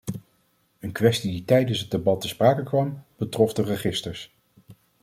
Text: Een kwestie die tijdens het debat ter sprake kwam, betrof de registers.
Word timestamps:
Een 0.79 0.91
kwestie 0.91 1.31
die 1.31 1.45
tijdens 1.45 1.79
het 1.79 1.91
debat 1.91 2.21
ter 2.21 2.29
sprake 2.29 2.63
kwam, 2.63 3.03
betrof 3.15 3.53
de 3.53 3.63
registers. 3.63 4.33